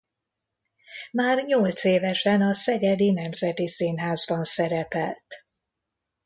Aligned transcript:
Már 1.11 1.43
nyolcévesen 1.45 2.41
a 2.41 2.53
Szegedi 2.53 3.11
Nemzeti 3.11 3.67
Színházban 3.67 4.43
szerepelt. 4.43 5.45